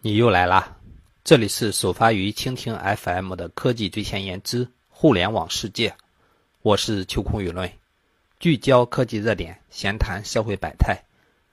[0.00, 0.76] 你又来啦！
[1.24, 5.96] 这里是首发于蜻蜓 FM 的科技最前沿之互联网世界，
[6.62, 7.68] 我是秋空舆论，
[8.38, 11.02] 聚焦科技热点，闲谈社会百态，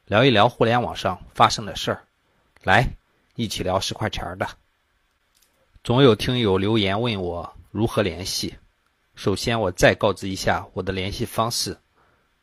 [0.05, 2.03] 聊一聊互联网上发生的事儿，
[2.61, 2.87] 来
[3.33, 4.47] 一起聊十块钱的。
[5.83, 8.53] 总有听友留言问我如何联系，
[9.15, 11.79] 首先我再告知一下我的联系方式，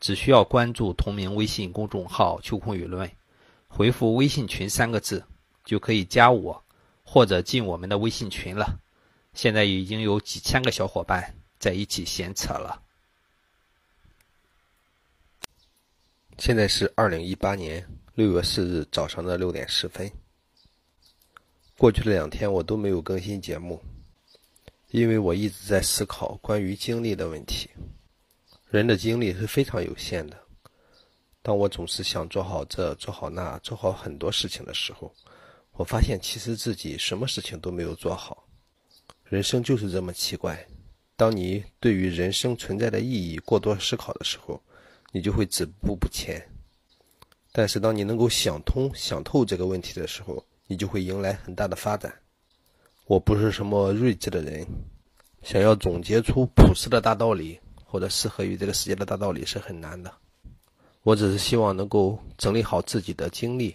[0.00, 3.08] 只需要关注同名微信公众号“秋空舆论”，
[3.70, 5.24] 回复“微信群”三个字。
[5.64, 6.62] 就可以加我，
[7.04, 8.78] 或者进我们的微信群了。
[9.34, 12.82] 现在已经有几千个小伙伴在一起闲扯了。
[16.38, 20.10] 现在是二零一八年六月四日早上的六点十分。
[21.78, 23.80] 过去的两天我都没有更新节目，
[24.90, 27.70] 因为我一直在思考关于精力的问题。
[28.70, 30.38] 人的精力是非常有限的。
[31.42, 35.12] 当我总是想做好这、做好那、做好很多事情的时候，
[35.82, 38.46] 我发现，其实自己什么事情都没有做好。
[39.24, 40.64] 人生就是这么奇怪。
[41.16, 44.62] 当你对于人生存在的意义过多思考的时候，
[45.10, 46.40] 你就会止步不前。
[47.50, 52.14] 但是，当你能够想通、想透这个问题的时候，你就会迎来很大的发展。
[53.06, 54.64] 我不是什么睿智的人，
[55.42, 60.14] 想要总结出普世的大道理或者适合于这个世界的大道理是很难的。
[61.02, 63.74] 我只是希望能够整理好自己的经历。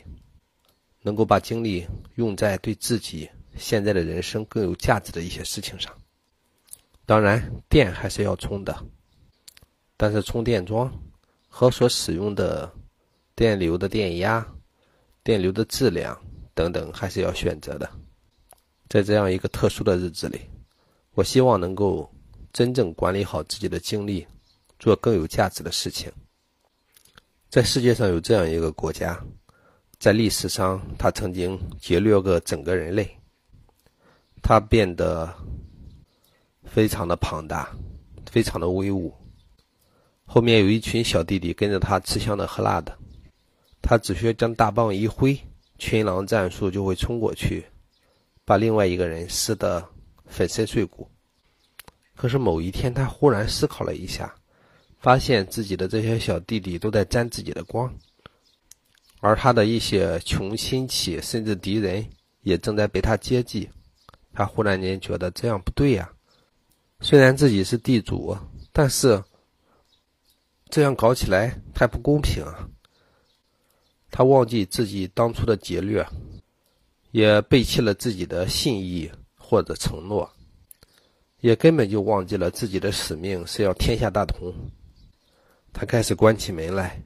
[1.08, 5.90] 能够把精力用在对自己现在的人生更有价值的一些事情上。
[7.06, 8.78] 当然，电还是要充的，
[9.96, 10.94] 但是充电桩
[11.48, 12.70] 和所使用的
[13.36, 14.46] 电流的电压、
[15.24, 16.22] 电流的质量
[16.54, 17.90] 等等还是要选择的。
[18.90, 20.42] 在这样一个特殊的日子里，
[21.14, 22.14] 我希望能够
[22.52, 24.28] 真正管理好自己的精力，
[24.78, 26.12] 做更有价值的事情。
[27.50, 29.18] 在世界上有这样一个国家。
[30.00, 33.10] 在历史上，他曾经劫掠过整个人类。
[34.44, 35.34] 他变得
[36.64, 37.76] 非常的庞大，
[38.30, 39.14] 非常的威武。
[40.24, 42.96] 后面有一群小弟弟跟着他吃香的喝辣的。
[43.82, 45.38] 他只需要将大棒一挥，
[45.80, 47.66] 群狼战术就会冲过去，
[48.46, 49.84] 把另外一个人撕得
[50.28, 51.10] 粉身碎骨。
[52.16, 54.34] 可是某一天，他忽然思考了一下，
[55.00, 57.92] 发现自己的这些小弟弟都在沾自己的光。
[59.28, 62.08] 而他的一些穷亲戚甚至敌人
[62.44, 63.70] 也正在被他接济，
[64.32, 66.10] 他忽然间觉得这样不对呀。
[67.02, 68.38] 虽然自己是地主，
[68.72, 69.22] 但是
[70.70, 72.70] 这样搞起来太不公平啊。
[74.10, 76.08] 他忘记自己当初的劫掠，
[77.12, 80.32] 也背弃了自己的信义或者承诺，
[81.42, 84.54] 也根本就忘记了自己的使命是要天下大同。
[85.74, 87.04] 他开始关起门来。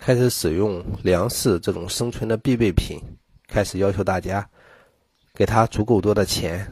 [0.00, 2.98] 开始使用粮食这种生存的必备品，
[3.46, 4.48] 开始要求大家
[5.34, 6.66] 给他足够多的钱。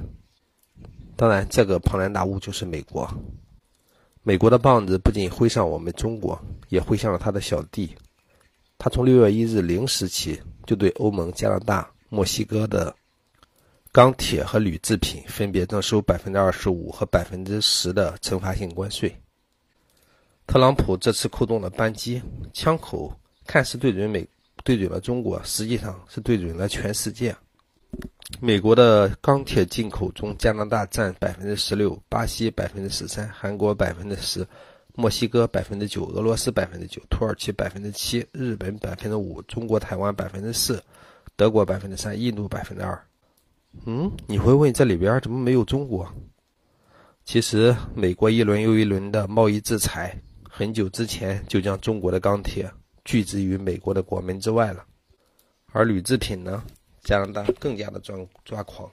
[1.14, 3.06] 当然，这个庞然大物就是美国。
[4.22, 6.40] 美国的棒子不仅挥向我们中国，
[6.70, 7.94] 也挥向了他的小弟。
[8.78, 12.94] 他从六月一日零时起，就对欧盟、加拿大、墨西哥的
[13.92, 19.14] 钢铁和铝制品分别征收百分之二十五和百分之十的惩罚性关税。
[20.48, 22.22] 特朗普这次扣动了扳机，
[22.54, 23.12] 枪口
[23.46, 24.26] 看似对准美，
[24.64, 27.36] 对准了中国，实际上是对准了全世界。
[28.40, 34.46] 美国的钢铁进口中，加拿大占百分之十六，巴西百分之十三，韩国百分之十，
[34.94, 40.82] 墨西哥百分之九，俄罗斯百分之九，土耳其百分之七，日本百分之五，中国台湾百分之四，
[41.36, 42.98] 德国百分之三，印度百分之二。
[43.84, 46.10] 嗯，你会问这里边怎么没有中国？
[47.26, 50.18] 其实，美国一轮又一轮的贸易制裁。
[50.58, 52.68] 很久之前就将中国的钢铁
[53.04, 54.84] 拒之于美国的国门之外了，
[55.66, 56.64] 而铝制品呢，
[57.04, 58.90] 加拿大更加的抓抓狂，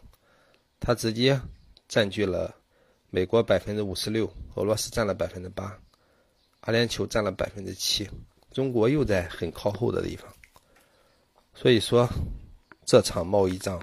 [0.80, 1.42] 它直接
[1.88, 2.54] 占据了
[3.10, 5.76] 美国百分之五十六，俄罗斯占了百分之八，
[6.60, 8.08] 阿联酋占了百分之七，
[8.52, 10.32] 中国又在很靠后的地方。
[11.56, 12.08] 所以说，
[12.86, 13.80] 这场贸易战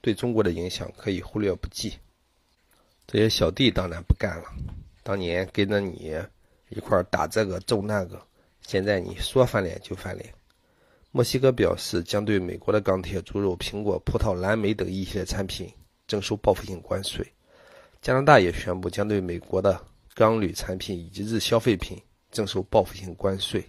[0.00, 1.94] 对中国的影响可以忽略不计。
[3.08, 4.44] 这些小弟当然不干了，
[5.02, 6.14] 当年跟着你。
[6.74, 8.20] 一块打这个揍那个，
[8.60, 10.32] 现在你说翻脸就翻脸。
[11.12, 15.72] 墨西哥表示将对美国的钢铁、猪肉、苹果、葡萄、蓝莓等一系列产品
[16.08, 17.24] 征收报复性关税。
[18.02, 19.80] 加拿大也宣布将对美国的
[20.14, 21.96] 钢铝产品以及日消费品
[22.32, 23.64] 征收报复性关税。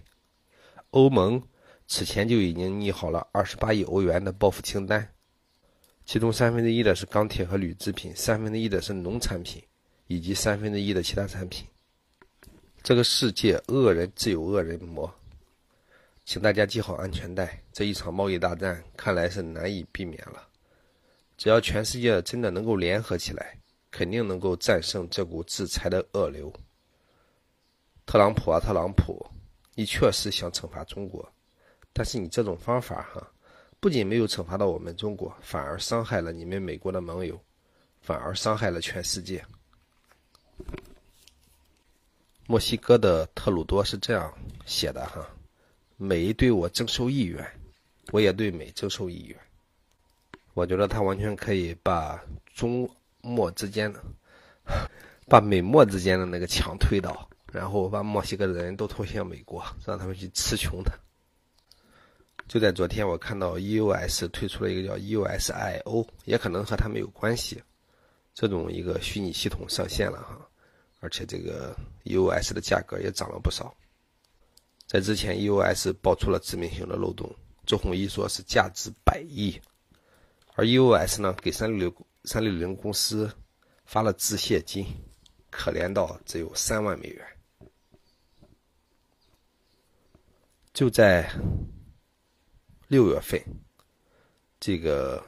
[0.90, 1.42] 欧盟
[1.88, 5.08] 此前就已经拟好了二十八亿欧元的报复清单，
[6.04, 9.62] 其中三分之一的是钢铁和铝制品，三分之一的是农产品，
[10.08, 11.68] 以及三分之一的其他产品。
[12.86, 15.12] 这个世界恶人自有恶人磨，
[16.24, 20.48] 请大家系好安全带，这一场贸易大战看来是难以避免了。
[21.36, 23.58] 只要全世界真的能够联合起来，
[23.90, 26.54] 肯定能够战胜这股制裁的恶流。
[28.06, 29.20] 特朗普啊，特朗普，
[29.74, 31.28] 你确实想惩罚中国，
[31.92, 33.32] 但是你这种方法哈，
[33.80, 37.36] 不仅没有惩罚到我们中国，反而伤害了你们美国的盟友，
[38.00, 39.44] 反而伤害了全世界。
[42.48, 44.34] 墨西哥的特鲁多是这样
[44.66, 45.28] 写的哈：
[45.98, 47.46] 美对我征收一元，
[48.12, 49.40] 我也对美征收一元。
[50.54, 52.90] 我觉得他完全可以把中
[53.22, 54.04] 墨之间的。
[55.28, 60.92] 把美墨之间的那个墙推倒，然后把墨西哥的人都投向美国，让他们去吃穷的。
[62.48, 67.62] 就在昨天，我看到 EUS 推出了一个叫 EUSIO，也可能和他们有关系。
[68.36, 70.48] 这种一个虚拟系统上线了哈，
[71.06, 73.72] 而且这个 EOS 的价格也涨了不少。
[74.88, 77.32] 在之前，EOS 爆出了致命性的漏洞，
[77.68, 79.62] 周鸿祎说是价值百亿，
[80.56, 83.32] 而 EOS 呢给三六零三六零公司
[83.86, 84.84] 发了致谢金。
[85.52, 87.26] 可怜到只有三万美元。
[90.74, 91.32] 就在
[92.90, 93.42] 六月份，
[94.60, 95.24] 这个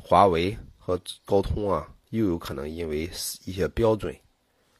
[0.00, 3.10] 华为和高通啊，又有可能因为
[3.44, 4.14] 一些标准，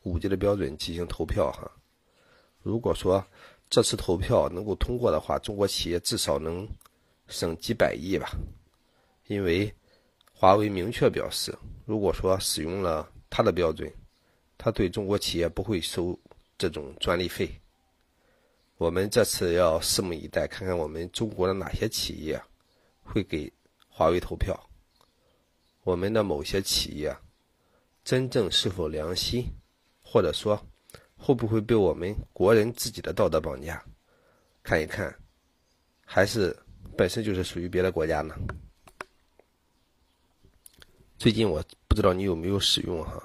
[0.03, 1.71] 五 G 的标准进行投票哈。
[2.63, 3.25] 如果说
[3.69, 6.69] 这次投票能够通过的话，中国企业至少能
[7.29, 8.31] 省几百亿吧。
[9.27, 9.75] 因为
[10.33, 11.57] 华为明确表示，
[11.87, 13.93] 如果说使用了它的标准。
[14.65, 16.17] 他对中国企业不会收
[16.57, 17.51] 这种专利费。
[18.77, 22.41] 我们这次要拭目以待，看看我们中国的哪些企业
[23.03, 23.53] 会给
[23.89, 24.57] 华为投票。
[25.83, 27.13] 我们的某些企业
[28.05, 29.45] 真正是否良心，
[30.13, 30.61] 或者说
[31.17, 33.83] 会不会被我们国人自己的道德绑架？
[34.63, 35.11] 看一看，
[36.05, 36.55] 还是
[36.95, 38.35] 本身就是属于别的国家呢？
[41.17, 43.23] 最近我不知道你有没有使用哈。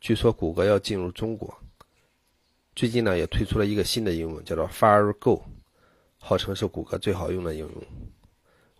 [0.00, 1.54] 据说谷歌要进入中国，
[2.74, 5.44] 最近呢也推出了一个新的应用，叫做 Fire Go，
[6.16, 7.86] 号称是谷歌最好用的应用。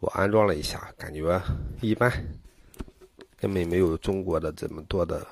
[0.01, 1.39] 我安装了一下，感觉
[1.83, 2.11] 一般，
[3.37, 5.27] 根本没有中国的这么多的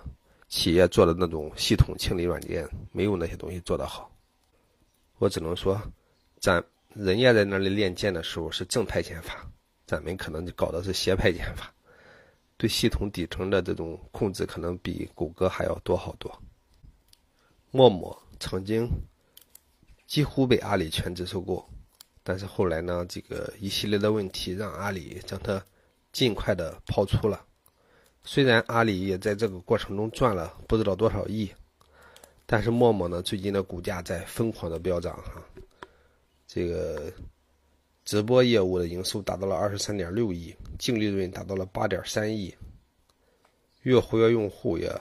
[0.54, 4.08] 企业做的那种系统清理软件，没有那些东西做得好。
[5.18, 5.82] 我只能说，
[6.38, 6.64] 咱
[6.94, 9.44] 人家在那里练剑的时候是正派剑法，
[9.84, 11.74] 咱们可能就搞的是邪派剑法。
[12.56, 16.32] 对系统底层的这种控制，可能比谷歌还要多好多。
[17.72, 18.88] 陌陌曾经
[20.06, 21.68] 几乎被阿里全资收购，
[22.22, 25.60] 但是后来呢，这个一系列的问题让阿里将它
[26.12, 27.44] 尽快的抛出了。
[28.24, 31.50] 虽然阿里也在这个过程中赚了不知道多少亿，
[32.46, 35.42] 但是陌陌呢，最近的股价在疯狂的飙涨哈，
[36.46, 37.12] 这个。
[38.06, 42.54] 直播业务的营收达到了二十三点六亿，净利润达到了八点三亿，
[43.80, 44.94] 月活跃用户也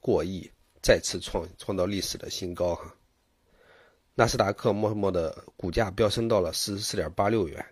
[0.00, 0.50] 过亿，
[0.82, 2.94] 再次创创造历史的新高哈。
[4.14, 7.64] 纳斯达克默默的股价飙升到了四十四点八六元。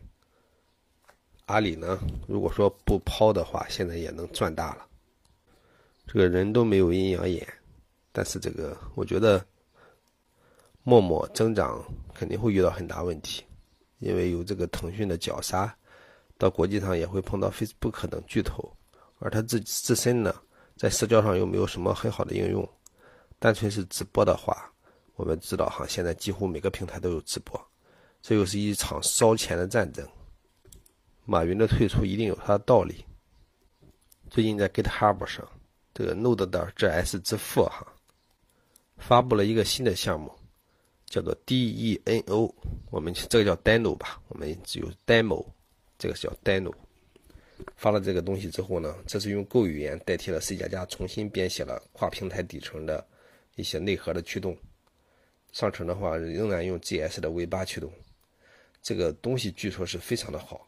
[1.44, 4.86] 阿里呢，如果说不抛的话，现在也能赚大了。
[6.12, 7.46] 这个人都没有阴阳眼，
[8.10, 9.46] 但是这个我觉得
[10.82, 11.80] 陌陌增长
[12.12, 13.44] 肯定会遇到很大问题。
[14.00, 15.72] 因为有这个腾讯的绞杀，
[16.36, 18.68] 到国际上也会碰到 Facebook 等巨头，
[19.20, 20.34] 而它自自身呢，
[20.76, 22.68] 在社交上又没有什么很好的应用。
[23.38, 24.68] 单纯是直播的话，
[25.14, 27.64] 我们知道哈，现在几乎每个平台都有直播，
[28.20, 30.04] 这又是一场烧钱的战争。
[31.24, 33.04] 马云的退出一定有他的道理。
[34.28, 35.48] 最近在 GitHub 上，
[35.94, 37.86] 这个 Node.js 之父哈，
[38.98, 40.32] 发布了一个新的项目。
[41.06, 42.54] 叫做 Deno，
[42.88, 45.44] 我们这个叫 Deno 吧，我们只有 Demo，
[45.98, 46.72] 这个叫 Deno。
[47.74, 53.04] 发了这个东西之后呢，这是用 Go 语言代替了 C 加加，重新编写了跨平台底层的
[53.56, 54.56] 一些内核的驱动。
[55.50, 57.92] 上层的话仍然用 GS 的 V8 驱动。
[58.80, 60.64] 这个东西据说是非常的好。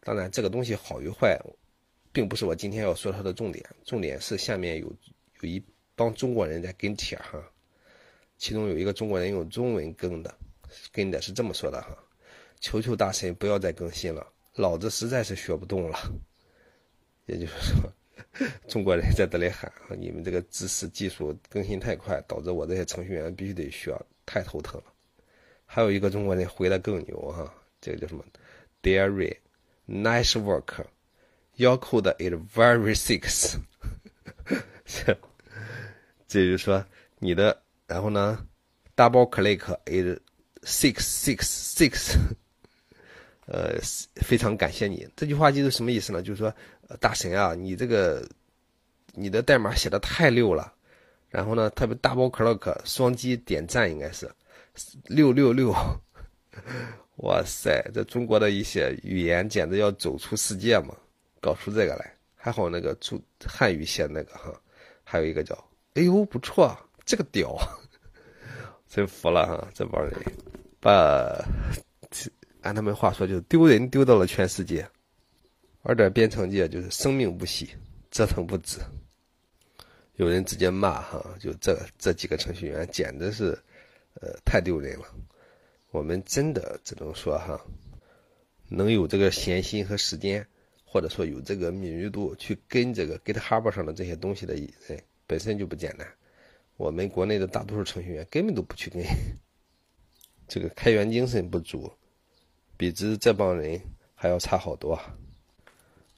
[0.00, 1.40] 当然，这个东西好与坏，
[2.18, 3.64] 并不是我今天要说它的重点。
[3.84, 4.92] 重点是下面有
[5.40, 5.62] 有一
[5.94, 7.40] 帮中国人在跟帖哈。
[8.36, 10.34] 其中有一个中国人用中文跟的，
[10.90, 11.96] 跟的是这么说的哈
[12.58, 15.96] ：“求求大神不要再更新了，老子实在是学不动了。”
[17.26, 17.92] 也就是说，
[18.66, 23.96] 中国人在这里喊：“你们这个知识技术更新太快，导致我这些程序员必须得学，
[24.26, 24.92] 太头疼了。”
[25.66, 28.24] 还有一个中国人回的更牛哈，这个叫什么
[28.82, 29.36] ？Dairy
[29.86, 30.84] nice work
[31.58, 33.56] work, your code is very six。
[36.26, 36.84] 这就是说
[37.18, 37.62] 你的。
[37.86, 38.46] 然后呢
[38.94, 40.18] ，double click is
[40.62, 42.16] six six six，
[43.48, 43.78] 呃，
[44.16, 45.08] 非常感谢你。
[45.16, 46.20] 这句话就是什么意思呢？
[46.20, 46.54] 就是说，
[47.00, 48.28] 大神啊，你这个
[49.14, 50.70] 你的代码写的太溜了。
[51.30, 54.30] 然后呢，特别 double click 双击点赞，应该是
[55.04, 55.74] 六六六。
[57.16, 60.94] 哇塞，这中国的一些语言简直要走出世界嘛，
[61.48, 62.14] 搞出这个来。
[62.34, 64.60] 还好那个中汉语写那个哈，
[65.02, 65.54] 还有一个叫
[65.94, 67.56] 哎呦不错，这个屌，
[68.88, 70.12] 真服了哈，这帮人
[70.78, 71.44] 把。
[72.62, 74.86] 按他们话说，就是丢人丢到了全世界，
[75.82, 77.70] 而这编程界就是生命不息，
[78.10, 78.78] 折腾不止。
[80.16, 83.56] 有人直接骂哈，就这这几个程序员简直是，
[84.14, 85.06] 呃，太丢人了。
[85.92, 87.60] 我们真的只能说哈，
[88.68, 90.46] 能有这个闲心和时间，
[90.90, 96.08] 或者说有这个敏锐度去跟这个 GitHub 上的这些东西的人，本身就不简单。
[96.78, 99.02] 我们国内的大多数程序员根本都不去跟，
[100.48, 101.92] 这个开源精神不足。
[102.78, 103.78] 比之这帮人
[104.14, 104.98] 还要差好多。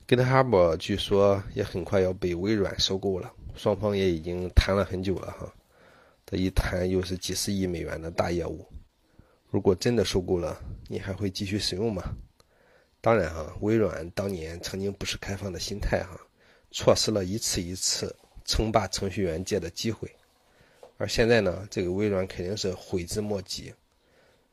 [0.06, 5.52] GitHub 据说也很快要被微软收购了，双方也已经谈了很久了哈。
[6.24, 8.64] 这一谈又是几十亿美元的大业务。
[9.48, 12.14] 如果真的收购了，你还会继续使用吗？
[13.00, 16.20] 当然哈，微软当年曾经不是开放的心态哈，
[16.70, 18.14] 错失了一次一次
[18.44, 20.10] 称霸程序员界的机会。
[20.98, 23.72] 而现在呢，这个微软肯定是悔之莫及。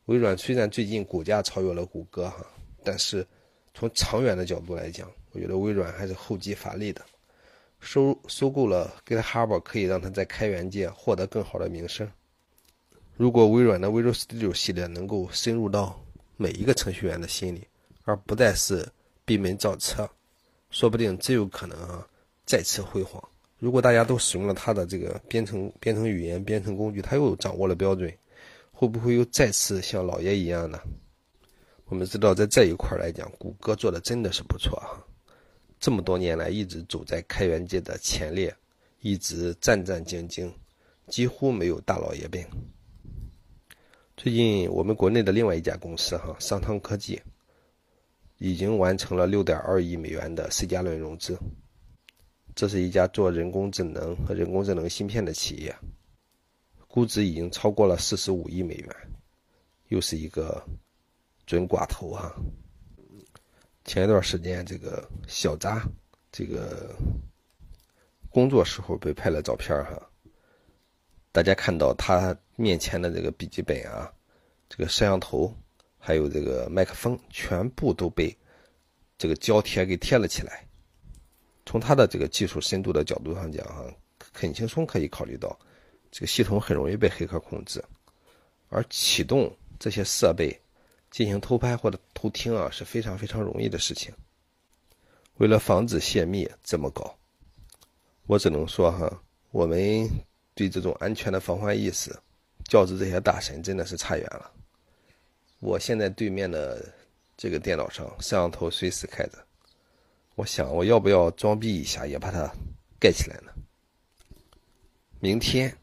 [0.06, 2.46] 微软虽然最近股价超越了谷歌哈，
[2.82, 3.26] 但是
[3.74, 7.04] 从长远的角度来讲，我觉得微软还是后继乏力的。
[7.80, 12.10] 收收购了 GitHub，可以让它在开源界获得更好的名声。
[13.14, 16.02] 如果微软的 Visual Studio 系列能够深入到
[16.36, 17.66] 每一个程序员的心里，
[18.08, 18.88] 而不再是
[19.26, 20.08] 闭门造车，
[20.70, 22.08] 说不定真有可能啊
[22.46, 23.22] 再次辉煌。
[23.58, 28.10] 如果大家都使用了它的这个编程编程语言、编程工具，它又掌握了标准。
[28.72, 30.80] 会不会又再次像老爷一样呢？
[31.86, 35.04] 我们知道，在这一块来讲，谷歌做的真的是不错哈。
[35.78, 38.56] 这么多年来，一直走在开源界的前列，
[39.00, 40.50] 一直战战兢兢，
[41.08, 42.46] 几乎没有大老爷病。
[44.16, 47.20] 最近，我们国内的另外一家公司哈，商汤科技，
[48.38, 51.38] 已经完成了六点二亿美元的 C 加轮融资。
[52.54, 55.74] 这是一家做人工智能和人工智能芯片的企业。
[56.88, 58.96] 估值已经超过了四十五亿美元，
[59.88, 60.66] 又是一个
[61.46, 62.34] 准寡头哈。
[63.84, 65.86] 前一段时间，这个小扎
[66.32, 66.96] 这个
[68.30, 70.10] 工作时候被拍了照片哈，
[71.30, 74.10] 大家看到他面前的这个笔记本啊，
[74.68, 75.54] 这个摄像头
[75.98, 78.34] 还有这个麦克风，全部都被
[79.18, 80.66] 这个胶贴给贴了起来。
[81.66, 83.84] 从他的这个技术深度的角度上讲哈，
[84.32, 85.58] 很轻松可以考虑到。
[86.10, 87.84] 这个系统很容易被黑客控制，
[88.70, 90.58] 而启动这些设备
[91.10, 94.10] 进行偷拍或者偷听啊是非常非常容易的事情。
[95.34, 97.14] 为了防止泄密这么搞，
[98.26, 100.08] 我只能说哈，我们
[100.54, 102.10] 对这种安全的防范意识，
[102.64, 104.50] 较之这些大神真的是差远了。
[105.60, 106.92] 我现在对面的
[107.36, 109.38] 这个电脑上摄像头随时开着，
[110.34, 112.50] 我想我要不要装逼一下也把它
[113.00, 113.52] 盖起来呢？
[115.20, 115.76] 明天。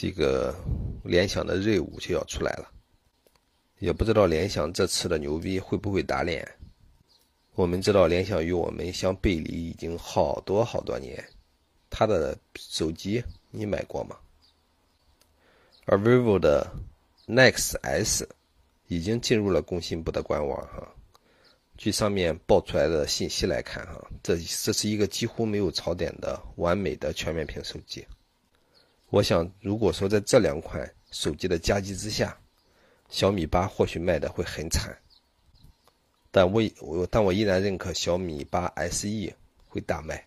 [0.00, 0.54] 这个
[1.02, 2.70] 联想的锐五就要出来了，
[3.80, 6.48] 也不知道联想这次的牛逼会不会打脸。
[7.56, 11.28] 我们知道联想与我们相背离已经好多好多年，
[11.90, 14.16] 它的手机你买过吗？
[15.84, 16.64] 而 vivo 的
[17.26, 18.28] Nex S
[18.88, 20.86] 已经进入了工信部的官网哈，
[21.76, 28.04] 据上面爆出来的信息来看哈，这这是一个几乎没有槽点的完美的全面屏手机。
[29.10, 32.36] 我想，如果说在这两款手机的夹击之下，
[33.08, 34.96] 小米八或许卖的会很惨，
[36.30, 39.32] 但我我但我依然认可小米八 SE
[39.68, 40.26] 会大卖，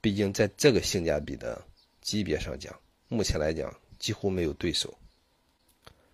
[0.00, 1.60] 毕竟在这个性价比的
[2.00, 2.74] 级别上讲，
[3.08, 4.92] 目前来讲几乎没有对手。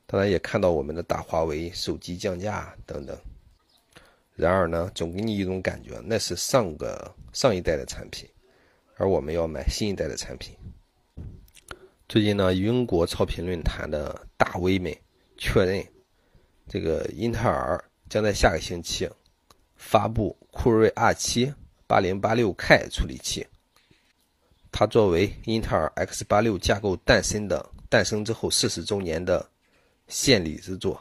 [0.06, 3.18] 当然也看到我们的大华为手机降价等等，
[4.36, 8.28] 然而呢，总给你一种感觉，那是上个上一代的产品，
[8.96, 10.54] 而我们要买新一代的产品。
[12.08, 14.96] 最近呢，英国超频论坛的大 V 们
[15.36, 15.84] 确认，
[16.68, 19.10] 这个英特尔将在下个星期
[19.74, 21.52] 发布酷睿 R7
[21.88, 23.44] 8086 K 处理器。
[24.70, 29.44] 它作为英特尔 X86 架构诞生的诞生之后四十周年的
[30.08, 31.00] 献礼之作。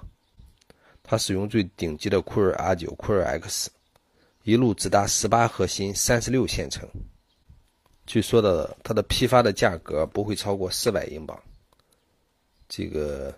[1.03, 3.69] 它使用最顶级的酷睿 R9、酷睿 X，
[4.43, 6.89] 一路直达十八核心、三十六线程。
[8.07, 11.39] 据说的，它的批发的价格不会超过四百英镑。
[12.67, 13.31] 这个，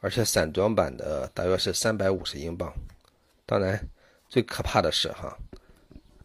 [0.00, 2.72] 而且散装版的大约是三百五十英镑，
[3.46, 3.88] 当然，
[4.28, 5.36] 最可怕的是哈，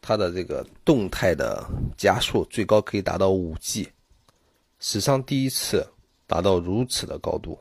[0.01, 1.63] 它的这个动态的
[1.96, 3.88] 加速最高可以达到五 G，
[4.80, 5.88] 史上第一次
[6.25, 7.60] 达到如此的高度，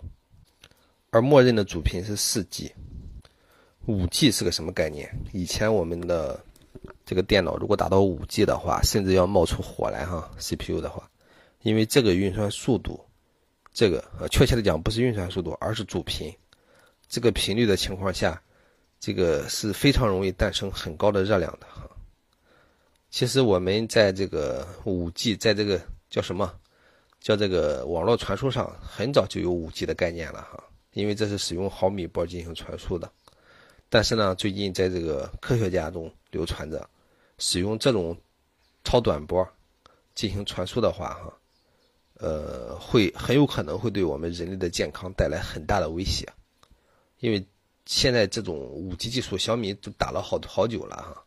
[1.13, 2.73] 而默认的主频是四 G。
[3.85, 5.15] 五 G 是个什么概念？
[5.35, 6.43] 以前我们的
[7.05, 10.31] 这个电脑如果达到五 G 的话，甚至要冒出火来哈。
[10.39, 11.07] CPU 的话，
[11.61, 12.99] 因为这个运算速度，
[13.75, 16.35] 这个呃，确切的讲不是运算速度，而是主频。
[17.09, 18.43] 这个频率的情况下，
[18.99, 21.87] 这个是非常容易诞生很高的热量的哈。
[23.11, 25.79] 其实我们在这个五 G，在这个
[26.09, 26.51] 叫什么？
[27.21, 30.65] 叫这个网络传输上，很早就有五 G 的概念了哈。
[30.93, 33.11] 因为这是使用毫米波进行传输的。
[33.89, 36.89] 但是呢，最近在这个科学家中流传着，
[37.39, 38.17] 使用这种
[38.85, 39.47] 超短波
[40.15, 41.35] 进行传输的话，哈，
[42.15, 46.27] 呃，会很有可能会对我们人类的健康带来很大的威胁。
[47.21, 47.45] 因为
[47.85, 51.25] 现在这种五 G 技术，小米都打了好好久了哈，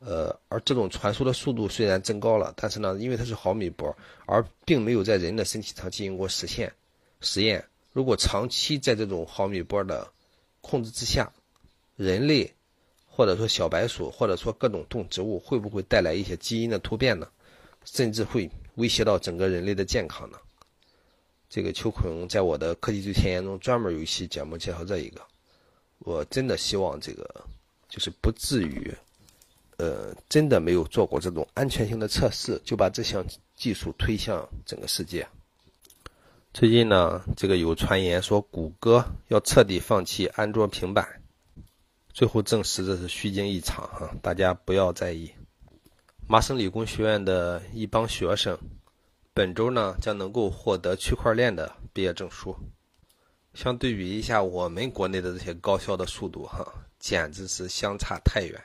[0.00, 3.96] 呃，而这种传输的速度虽然增高了，但是呢，因为它是毫米波，
[4.26, 6.72] 而并没有在人的身体上进行过实现
[7.20, 7.64] 实验。
[7.94, 10.12] 如果长期在这种毫米波的
[10.60, 11.32] 控制之下，
[11.94, 12.52] 人类，
[13.06, 17.28] 或者说小白鼠，或者说各种动植物，会不会带来一些基因的突变呢？
[17.84, 20.38] 甚至会威胁到整个人类的健康呢？
[21.48, 25.20] 这个邱坤在我的科技最前沿中专门有一期节目介绍这一个。
[26.00, 27.44] 我真的希望这个
[27.88, 28.92] 就是不至于，
[29.76, 33.24] 呃，真的没有做过这种安全性的测试，就把这项
[33.54, 35.24] 技术推向整个世界。
[36.54, 41.20] 最近呢，这个有传言说谷歌要彻底放弃安卓平板。
[42.12, 45.32] 最后证实这是虚惊一场哈，大家不要在意。
[46.28, 48.56] 麻省理工学院的一帮学生，
[49.32, 52.56] 本周呢将能够获得区块链的毕业证书。
[53.52, 58.62] 相对比一下我们国内的这些高校的速度哈，简直是相差太远。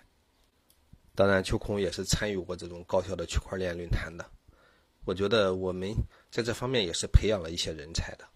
[1.15, 4.23] 当然，秋空也是参与过这种高校的区块链论坛的。
[5.05, 5.91] 我觉得我们
[6.31, 8.27] 在这方面也是培养了一些人才的，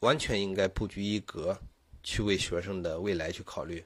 [0.00, 1.58] 完全应该布局一格，
[2.02, 3.84] 去为学生的未来去考虑。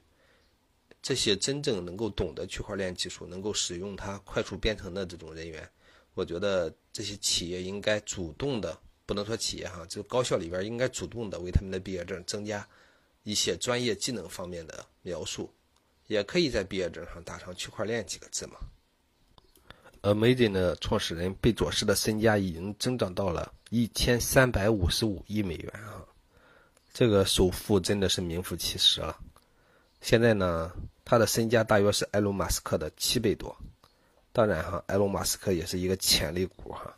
[1.01, 5.67] 这些真正能够懂得区块链技术、能够使用它快速编程的这种人员，
[6.13, 12.67] 我觉得这些企业应该主动的，不能说企业哈，就高校里边应该主动的为他们的毕业证增加
[13.23, 15.51] 一些专业技能方面的描述，
[16.05, 18.59] 也可以在毕业证上打上区块链几个字嘛。
[20.01, 26.01] Amazon 的创始人贝佐斯的身家已经增长到了一千三百五十五亿美元啊，
[26.91, 29.15] 这个首富真的是名副其实了。
[30.01, 30.71] 现在呢，
[31.05, 33.55] 他的身家大约是埃隆·马斯克的七倍多。
[34.33, 36.95] 当然哈，埃隆·马斯克也是一个潜力股哈。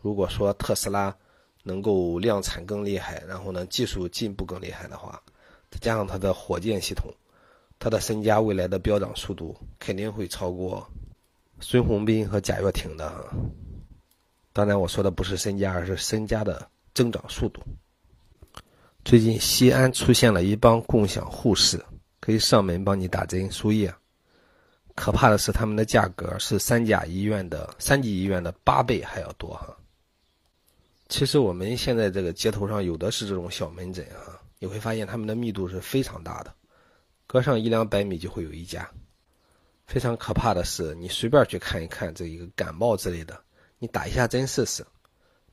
[0.00, 1.16] 如果说特斯拉
[1.62, 5.22] 能够量产更厉害，然后呢技术进步更厉害的话，
[5.70, 7.14] 再加上他的火箭系统，
[7.78, 10.84] 他的身家未来的飙涨速度肯定会超过
[11.60, 13.24] 孙宏斌和贾跃亭的哈。
[14.52, 17.62] 当然我说的不是身家，而是身家的增长速度。
[19.04, 21.84] 最近西安出现了一帮共享护士。
[22.20, 23.94] 可以上门帮你打针输液，
[24.94, 29.76] 可怕的是他们的价格是三甲医院的三级医院的八倍还要多哈。
[31.10, 36.54] 其实我们现在这个街头上有的是这种小门诊啊，你会发现他们的密度是非常大的，
[37.26, 38.90] 隔上一两百米就会有一家。
[39.86, 43.38] 非常可怕的是，你随便去看一看这一个感冒之类的，
[43.78, 44.84] 你打一下针试试，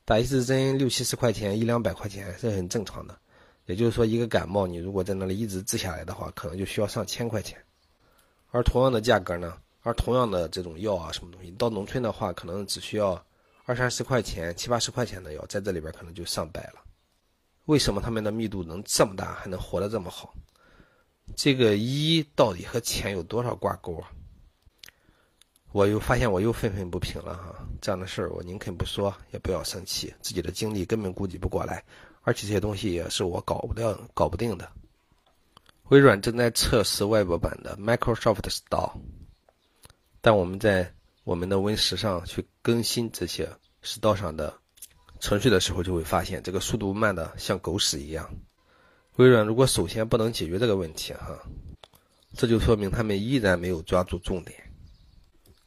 [0.04, 3.18] 打一次针六七十块钱一两百块钱是很正常的。
[3.66, 7.56] 也就是说，一个感冒，你如果在那里一直治下来的话，可能就需要上千块钱。
[8.50, 13.24] 而同样的价格呢，而同样的这种药啊，什么东西，到农村的话，可能只需要
[13.64, 16.82] 二三十块钱、七八十块钱的药，在这里边可能就上百了。
[17.66, 20.34] 为什么他们的密度能这么大，还能活得这么好？
[21.36, 24.10] 这个医到底和钱有多少挂钩啊？
[25.72, 27.66] 我又发现我又愤愤不平了哈！
[27.80, 31.82] 这样的事儿我宁肯不说，也不要生气，自己的精力根本顾及不过来。
[32.22, 34.70] 而且这些东西也是我搞不掉、搞不定的。
[35.88, 38.92] 微软正在测试 Web 版的 Microsoft Store，
[40.20, 40.92] 但我们在
[41.24, 43.50] 我们的 Win 十上去更新这些
[43.82, 44.54] Store 上的
[45.20, 48.30] 程序的时候，就会发现这个速度慢的像狗屎一样。
[49.16, 51.38] 微软如果首先不能解决这个问题，哈，
[52.34, 54.61] 这就说明他们依然没有抓住重点。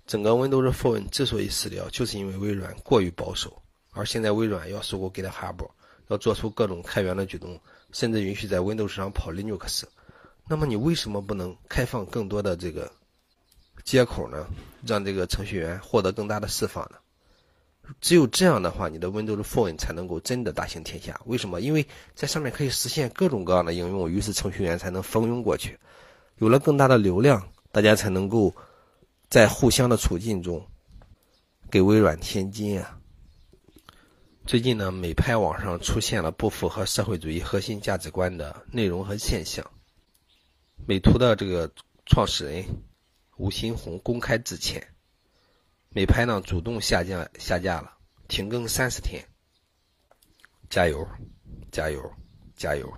[0.08, 5.68] 整个 Windows Phone 之所以死掉，就是因为微软过于保守，而现在微软要收购 GitHub。
[6.10, 7.60] 要做出各种开源的举动，
[7.92, 9.86] 甚至允许在 Windows 上跑 Linux，
[10.48, 12.92] 那么你为什么不能开放更多的这个
[13.84, 14.46] 接口呢？
[14.86, 16.98] 让这个程序员获得更大的释放呢？
[18.02, 21.20] 只有这样的话，你的 Windows Phone 才能够真的大行天下。
[21.26, 21.60] 为什么？
[21.60, 25.76] 因为在上面可以实现各种各样的应用，于是程序员才能蜂拥过去。
[26.38, 27.42] 有了更大的流量，
[27.72, 28.54] 大家才能够
[29.36, 30.66] 在互相的处境中
[31.70, 32.98] 给微软添金啊。
[34.46, 39.70] 最近呢，美拍网上出现了不符合社会主义核心价值观的内容和现象。
[40.88, 41.70] 美图的这个
[42.06, 42.64] 创始人
[43.36, 44.88] 吴新红公开致歉，
[45.90, 47.98] 美拍呢主动下架下架了，
[48.30, 49.22] 停更三十天。
[50.70, 51.06] 加油，
[51.74, 52.10] 加油，
[52.56, 52.90] 加油！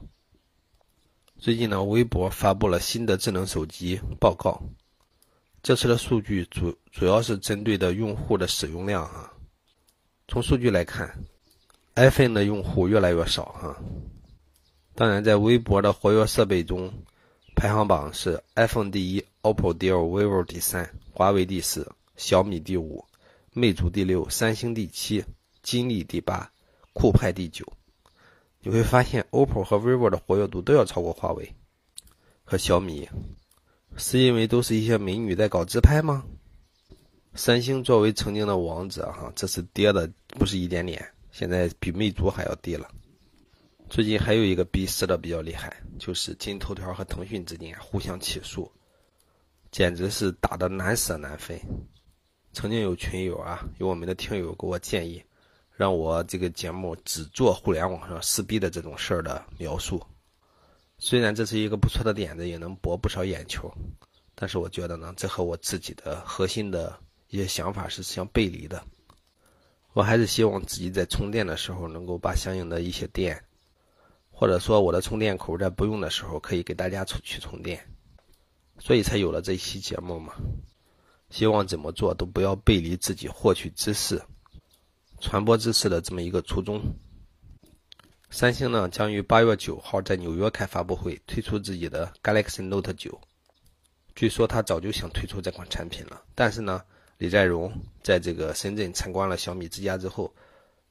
[1.40, 4.62] 最近呢，微博发布了新的智能手机报告，
[5.68, 9.34] 这次的数据主主要是针对的用户的使用量啊。
[10.30, 11.14] 从数据来看。
[11.96, 13.76] iPhone 的用户越来越少哈，
[14.96, 16.94] 当然，在微博的活跃设备中，
[17.54, 23.04] 排行榜是 iPhone 第一，OPPO 第二，vivo 第三，华为第四，小米第五，
[23.52, 25.26] 魅族第六，三星第七，
[25.64, 26.50] 金立第八，
[26.94, 27.66] 酷派第九。
[28.62, 31.54] 你会发现，OPPO 和 vivo 的活跃度都要超过华为
[32.46, 33.10] 和小米，
[33.98, 36.24] 是因为都是一些美女在搞自拍吗？
[37.34, 41.06] 三星作为曾经的王者哈，这次跌的不是一点点。
[41.32, 42.88] 现在比魅族还要低了。
[43.90, 48.72] 最近还有一个逼死的比较厉害，就是今日头条和腾讯之间互相起诉，
[49.72, 51.60] 简直是打的难舍难分。
[52.54, 55.24] 曾经有群友啊，有我们的听友给我建议，
[55.76, 60.02] 让我这个节目只做互联网上撕逼的这种事儿的描述。
[61.00, 63.72] 虽然这是一个不错的点子，也能博不少眼球，
[64.34, 68.84] 但是我觉得呢，这和我自己的核心的一些想法是相背离的。
[69.94, 73.44] 我还是希望自己在充电的时候能够把相应的一些电，
[74.32, 77.88] 或者说我的充电口在不用的时候可以给大家出去充电，
[78.80, 80.34] 所以才有了这一期节目嘛。
[81.30, 84.22] 希望怎么做都不要背离自己获取知识、
[85.20, 86.82] 传播知识的这么一个初衷。
[88.30, 93.20] 三星呢将于八月九号在纽约开发布会，推出自己的 Galaxy Note 九。
[94.16, 96.84] 据说他早就想推出这款产品了，但是呢。
[97.20, 100.32] 李在镕在这个深圳参观了小米之家之后，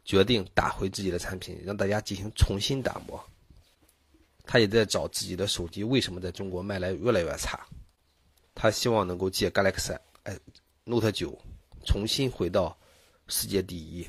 [0.05, 3.25] 决定打回自己的产品，让大家进行重新打磨。
[4.45, 7.65] 他也在找自己的手机为什么在中国卖来越来越差。
[8.57, 9.97] 他希望能够借 Galaxy
[10.83, 11.33] Note 9
[11.85, 12.77] 重新回到
[13.29, 14.05] 世界第一。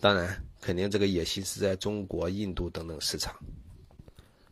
[0.00, 3.34] 当然，肯定这个野心是在中国、印度等等市场。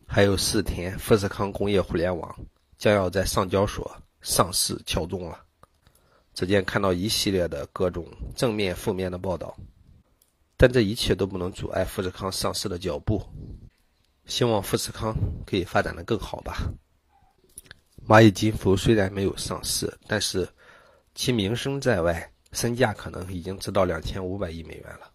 [0.05, 2.37] 还有四天，富士康工业互联网
[2.77, 3.91] 将要在上交所
[4.23, 5.43] 上市敲钟了。
[6.35, 9.57] 只见看到一系列的各种正面、负面的报道，
[10.57, 13.23] 但这一切都不能阻碍富士康上市的脚步。
[14.27, 15.15] 希望富士康
[15.47, 16.71] 可以发展的更好吧。
[18.07, 20.49] 蚂蚁金服虽然没有上市，但是
[21.15, 25.06] 其名声在外，身价可能已经值到两千五百亿美元了。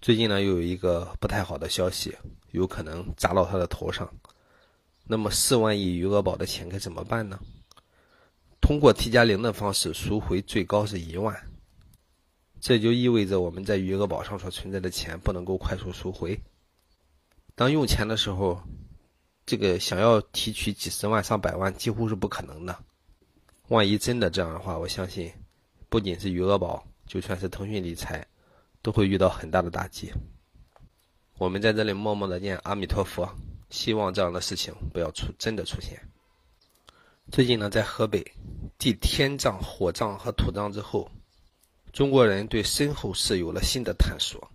[0.00, 2.16] 最近呢，又有一个不太好的消息，
[2.52, 4.10] 有可能砸到他的头上。
[5.04, 7.38] 那么四万亿余额宝的钱该怎么办呢？
[8.62, 11.38] 通过 T 加零的方式赎回，最高是一万。
[12.60, 16.40] 这就意味着我们在余额宝上所存在的钱不能够快速赎回。
[17.54, 18.58] 当用钱的时候，
[19.44, 22.78] 这个想要提取几十万、上百万几乎是不可能的。
[23.68, 25.30] 万一真的这样的话，我相信
[25.90, 28.26] 不仅是余额宝，就算是腾讯理财，
[28.82, 30.12] 都会遇到很大的打击。
[31.38, 33.28] 我们在这里默默的念阿弥陀佛，
[33.70, 36.00] 希望这样的事情不要出真的出现。
[37.30, 38.24] 最近呢，在河北
[38.78, 41.10] 继天葬、火葬和土葬之后，
[41.92, 44.50] 中国人对身后事有了新的探索，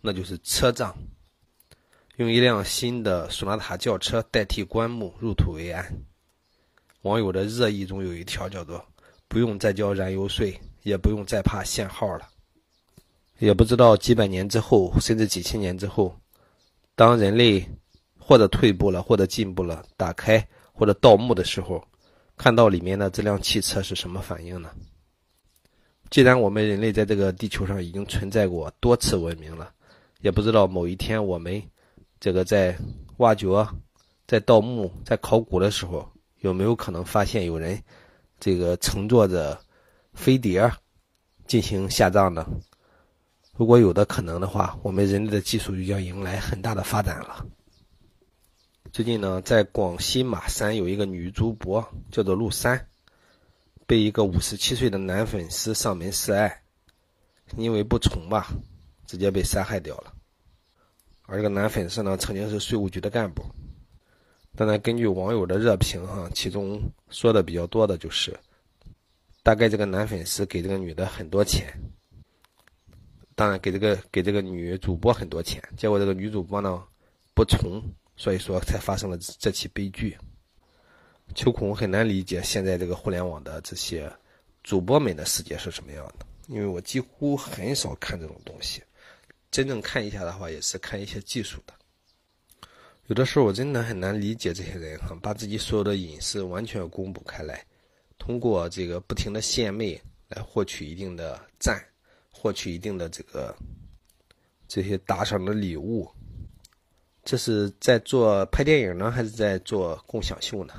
[0.00, 0.96] 那就是车葬。
[2.16, 5.84] 用一辆新的索纳塔轿车代替棺木入土为安。
[7.02, 8.84] 网友的热议中有一条叫做
[9.28, 12.28] “不用再交燃油税，也不用再怕限号了”。
[13.44, 16.14] 也不知道几百年之后，甚至几千年之后，
[16.94, 17.64] 当人类
[18.18, 21.84] 或者退步了，或者进步了，打开或者盗墓的时候。
[22.36, 24.68] 看到里面的这辆汽车是什么反应呢？
[26.10, 29.72] 既然我们人类在这个地球上已经存在过多次文明了，
[30.20, 31.62] 也不知道某一天我们
[32.18, 32.76] 这个在
[33.18, 33.46] 挖掘、
[34.26, 36.04] 在盗墓、在考古的时候，
[36.40, 37.80] 有没有可能发现有人
[38.40, 39.56] 这个乘坐着
[40.14, 40.68] 飞碟
[41.46, 42.44] 进行下葬呢？
[43.56, 47.46] 如果有的可能的话，我们人类的技术就将迎来很大的发展了。
[48.92, 52.88] 最近呢，在广西马山有一个女主播叫做陆三，
[53.86, 56.62] 被一个五十七岁的男粉丝上门示爱，
[57.56, 58.48] 因为不从吧，
[59.06, 60.12] 直接被杀害掉了。
[61.26, 63.44] 而这个男粉丝呢，曾经是税务局的干部。
[64.56, 68.36] 当然，根据网友的热评哈，其中说的比较多的就是，
[69.44, 71.72] 大概这个男粉丝给这个女的很多钱，
[73.34, 76.82] 当然给这个给这个女主播很多钱，结果这个女主播呢
[77.34, 77.82] 不从。
[78.16, 80.16] 所以说，才发生了这起悲剧。
[81.34, 84.08] 秋孔很难理解现在这个互联网的这些
[84.62, 88.80] 主播们的世界是什么样的，因为我几乎很少看这种东西，
[89.50, 91.74] 真正看一下的话，也是看一些技术的。
[93.08, 97.66] 有的时候我真的很难理解这些人哈，把自己所有的隐私完全公布开来，
[98.16, 101.84] 通过这个不停的献媚来获取一定的赞，
[102.44, 103.56] 获取一定的这个
[104.68, 106.06] 这些打赏的礼物，
[107.24, 110.74] 这是在做拍电影呢，还是在做共享秀呢？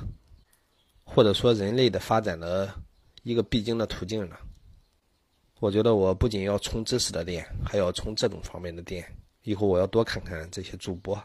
[1.02, 2.72] 或者说人类的发展的
[3.24, 4.36] 一个必经的途径呢？
[5.58, 9.04] 我觉得我不仅要充知识的电，还要充这种方面的电。
[9.42, 11.20] 以后我要多看看这些主播，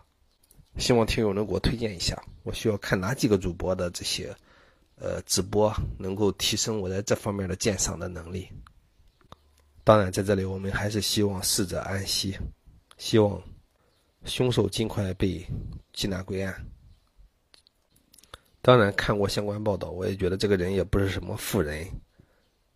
[0.79, 4.35] 希望听友能给我推荐一下，我需要看哪几个主播的这些
[4.95, 8.49] 呃直播，能够提升我在这方面的鉴赏的能力。
[9.83, 12.37] 当然，在这里我们还是希望逝者安息，
[12.97, 13.41] 希望
[14.25, 15.45] 凶手尽快被
[15.93, 16.55] 缉拿归案。
[18.61, 21.87] 当然看过相关报道，我也觉得这个人也不是什么富人，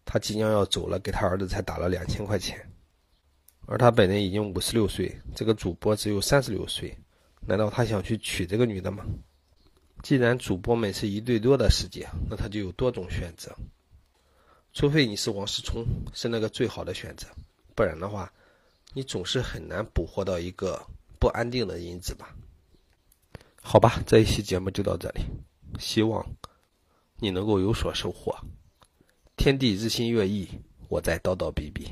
[0.04, 2.60] 他即将要走了，给他儿子才打了两千块钱，
[3.68, 6.98] 而他本人已经五十六岁，这个主播只有三十六岁，
[7.40, 9.06] 难道他想去娶这个女的吗？
[10.02, 13.56] 既然主播们是一对多的世界，那他就有多种选择，
[14.76, 17.26] 除非你是王思聪，是那个最好的选择，
[17.74, 18.34] 不然的话，
[18.94, 20.86] 你总是很难捕获到一个
[21.18, 22.36] 不安定的因子吧？
[23.62, 25.22] 好吧，这一期节目就到这里。
[25.80, 26.26] 希望
[27.16, 28.38] 你能够有所收获。
[29.38, 30.46] 天地日新月异，
[30.90, 31.90] 我在叨叨逼逼。